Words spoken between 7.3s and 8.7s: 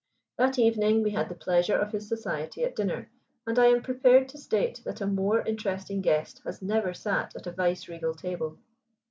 at a vice regal table.